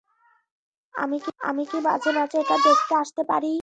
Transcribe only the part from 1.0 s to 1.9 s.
আমি কী মাঝে